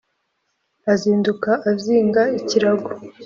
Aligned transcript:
azinduka 0.93 1.51
azinga 1.71 2.21
ikirago 2.39 2.89